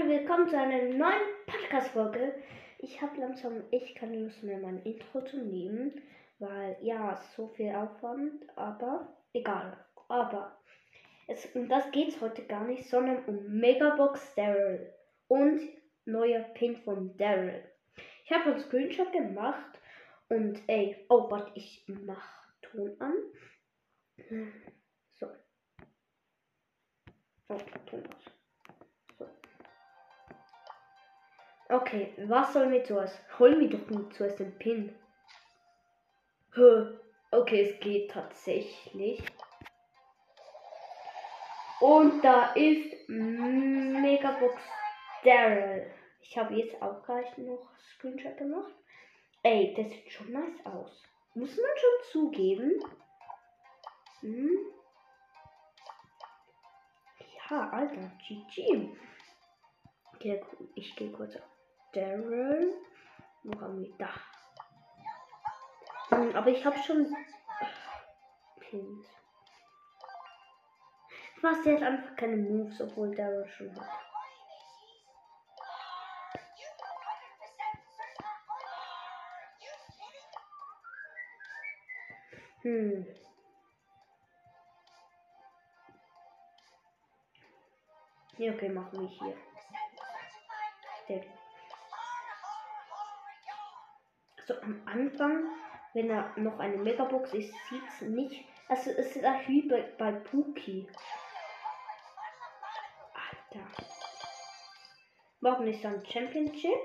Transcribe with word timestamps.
Hallo, 0.00 0.12
willkommen 0.12 0.48
zu 0.48 0.58
einer 0.58 0.82
neuen 0.84 1.20
Podcast-Folge. 1.46 2.34
Ich 2.78 3.02
habe 3.02 3.20
langsam 3.20 3.62
echt 3.70 3.96
keine 3.96 4.20
Lust 4.20 4.42
mehr, 4.42 4.58
mein 4.58 4.82
Intro 4.82 5.22
zu 5.22 5.38
nehmen, 5.38 6.00
weil 6.38 6.76
ja, 6.80 7.16
so 7.36 7.48
viel 7.48 7.74
Aufwand, 7.74 8.46
aber 8.56 9.14
egal. 9.32 9.84
Aber 10.08 10.58
es, 11.26 11.44
um 11.54 11.68
das 11.68 11.90
geht 11.90 12.08
es 12.08 12.20
heute 12.20 12.44
gar 12.46 12.64
nicht, 12.64 12.88
sondern 12.88 13.24
um 13.26 13.58
Megabox 13.58 14.34
Daryl 14.36 14.92
und 15.28 15.60
neuer 16.06 16.44
Pin 16.54 16.76
von 16.76 17.16
Daryl. 17.18 17.62
Ich 18.24 18.30
habe 18.30 18.52
einen 18.52 18.60
Screenshot 18.60 19.12
gemacht 19.12 19.78
und 20.28 20.62
ey, 20.66 21.04
oh, 21.08 21.30
warte, 21.30 21.52
ich 21.54 21.84
mach 21.86 22.46
Ton 22.62 22.96
an. 23.00 23.14
So. 25.18 25.26
Oh, 27.48 27.58
Ton 27.86 28.06
aus. 28.06 28.39
Okay, 31.70 32.12
was 32.26 32.52
sollen 32.52 32.72
wir 32.72 32.82
zuerst? 32.82 33.16
Holen 33.38 33.60
wir 33.60 33.70
doch 33.70 33.88
nur 33.90 34.10
zuerst 34.10 34.40
den 34.40 34.58
Pin. 34.58 34.92
Okay, 37.30 37.70
es 37.70 37.78
geht 37.78 38.10
tatsächlich. 38.10 39.22
Und 41.80 42.24
da 42.24 42.52
ist 42.54 43.08
Megabox 43.08 44.60
Daryl. 45.22 45.88
Ich 46.22 46.36
habe 46.36 46.54
jetzt 46.54 46.82
auch 46.82 47.04
gleich 47.04 47.38
noch 47.38 47.70
Screenshot 47.94 48.36
gemacht. 48.36 48.72
Ey, 49.44 49.72
das 49.76 49.90
sieht 49.90 50.10
schon 50.10 50.32
nice 50.32 50.66
aus. 50.66 51.02
Muss 51.34 51.56
man 51.56 51.70
schon 51.76 52.10
zugeben. 52.10 52.84
Hm? 54.22 54.58
Ja, 57.48 57.70
Alter, 57.70 58.10
GG. 58.26 58.88
Ich 60.74 60.96
gehe 60.96 61.12
kurz 61.12 61.36
auf 61.36 61.49
Daryl. 61.92 62.74
Wo 63.42 63.60
haben 63.60 63.80
wir 63.80 63.92
da? 63.98 64.10
Hm, 66.10 66.36
aber 66.36 66.48
ich 66.48 66.64
habe 66.64 66.78
schon 66.78 67.14
Pins. 68.60 69.06
Was 71.42 71.62
der 71.62 71.76
hat 71.76 71.82
einfach 71.82 72.16
keine 72.16 72.36
Moves, 72.36 72.80
obwohl 72.80 73.14
Daryl 73.14 73.46
schon 73.48 73.74
hat. 73.74 73.88
Hm. 82.62 83.06
Ja, 88.36 88.52
okay, 88.52 88.68
machen 88.68 89.00
wir 89.00 89.08
hier. 89.08 89.36
Der 91.08 91.39
so 94.50 94.60
am 94.62 94.82
Anfang, 94.86 95.44
wenn 95.94 96.10
er 96.10 96.32
noch 96.36 96.58
eine 96.58 96.76
Megabox 96.76 97.32
ist, 97.34 97.54
sieht 97.68 97.82
es 97.88 98.00
nicht. 98.02 98.44
Also 98.68 98.90
es 98.90 99.16
ist 99.16 99.24
auch 99.24 99.46
wie 99.46 99.62
bei, 99.62 99.82
bei 99.98 100.12
Puki. 100.12 100.86
Alter. 103.14 103.64
Warum 105.40 105.66
ist 105.68 105.84
dann 105.84 106.04
Championship? 106.04 106.78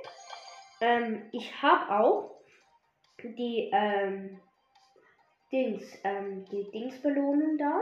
Ähm, 0.81 1.29
ich 1.31 1.61
habe 1.61 1.89
auch 1.91 2.41
die 3.23 3.71
ähm, 3.73 4.39
Dings, 5.51 5.99
ähm, 6.03 6.45
die 6.51 6.69
Dingsbelohnung 6.71 7.57
da. 7.57 7.81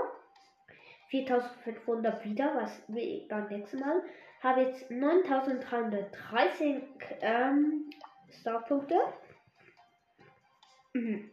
4500 1.09 2.23
wieder, 2.25 2.55
was 2.55 2.81
wie 2.87 3.27
beim 3.29 3.47
nächsten 3.47 3.79
Mal. 3.79 4.01
Habe 4.41 4.61
jetzt 4.61 4.89
9313 4.89 6.81
ähm, 7.21 7.89
Starpunkte. 8.39 8.95
Mhm. 10.93 11.31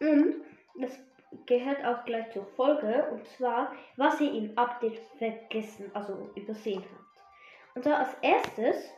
Und 0.00 0.44
das 0.76 0.98
gehört 1.46 1.84
auch 1.84 2.04
gleich 2.04 2.30
zur 2.32 2.46
Folge, 2.46 3.08
und 3.10 3.26
zwar, 3.28 3.72
was 3.96 4.20
ihr 4.20 4.32
im 4.32 4.58
Update 4.58 4.98
vergessen, 5.18 5.90
also 5.94 6.30
übersehen 6.34 6.82
habt. 6.82 7.76
Und 7.76 7.84
zwar 7.84 8.00
als 8.00 8.14
erstes 8.20 8.90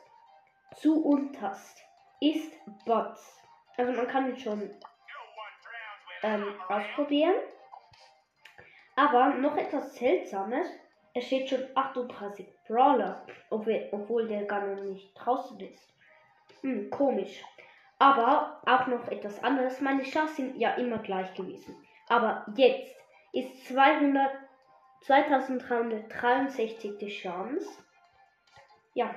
zu 0.77 1.04
unterst 1.04 1.81
ist 2.21 2.53
Bots. 2.84 3.41
Also 3.77 3.93
man 3.93 4.09
kann 4.09 4.31
ihn 4.31 4.38
schon 4.38 4.71
ähm, 6.22 6.47
ausprobieren. 6.69 7.34
Aber 8.97 9.34
noch 9.34 9.56
etwas 9.56 9.94
Seltsames, 9.94 10.69
es 11.15 11.27
steht 11.27 11.49
schon 11.49 11.65
38 11.75 12.47
Brawler, 12.66 13.27
obwohl, 13.50 13.88
obwohl 13.93 14.28
der 14.28 14.44
gar 14.44 14.66
noch 14.66 14.83
nicht 14.83 15.12
draußen 15.15 15.59
ist. 15.60 15.93
Hm, 16.62 16.91
komisch. 16.91 17.44
Aber 18.04 18.60
auch 18.66 18.87
noch 18.87 19.09
etwas 19.09 19.42
anderes. 19.42 19.81
Meine 19.81 20.03
Chancen 20.03 20.34
sind 20.53 20.59
ja 20.59 20.75
immer 20.75 20.98
gleich 20.98 21.32
gewesen. 21.32 21.75
Aber 22.06 22.44
jetzt 22.54 22.94
ist 23.32 23.66
200, 23.69 24.31
2363 25.00 26.98
die 26.98 27.09
Chance. 27.09 27.66
Ja. 28.92 29.15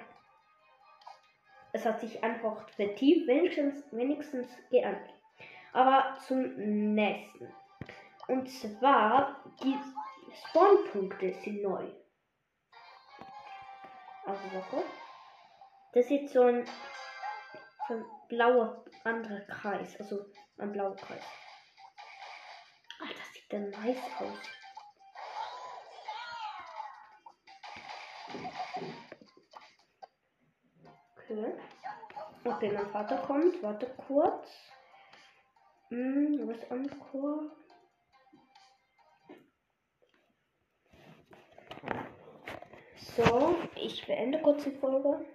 Es 1.73 1.85
hat 1.85 1.99
sich 1.99 2.23
einfach 2.23 2.69
vertieft, 2.69 3.27
wenigstens, 3.27 3.83
wenigstens 3.91 4.47
geändert. 4.71 5.13
Aber 5.73 6.15
zum 6.25 6.55
nächsten. 6.95 7.53
Und 8.29 8.49
zwar 8.49 9.43
die 9.61 9.77
Spawnpunkte 10.47 11.33
sind 11.33 11.61
neu. 11.61 11.91
Also 14.25 14.43
warte. 14.53 14.81
Das 15.91 16.09
ist 16.09 16.29
so 16.29 16.43
ein 16.43 16.63
ein 17.89 18.05
blauer 18.27 18.83
anderer 19.03 19.41
Kreis. 19.41 19.99
Also 19.99 20.25
ein 20.57 20.71
blauer 20.71 20.95
Kreis. 20.95 21.23
Alter, 22.99 23.13
das 23.13 23.33
sieht 23.33 23.51
denn 23.51 23.69
nice 23.69 23.97
aus. 24.19 24.57
Okay. 31.15 31.53
Okay, 32.43 32.71
mein 32.71 32.89
Vater 32.89 33.17
kommt. 33.17 33.61
Warte 33.61 33.87
kurz. 34.07 34.49
Hm, 35.89 36.47
was 36.47 36.63
Encore? 36.71 37.51
So, 43.15 43.55
ich 43.75 44.05
beende 44.05 44.41
kurz 44.41 44.63
die 44.63 44.71
Folge. 44.71 45.25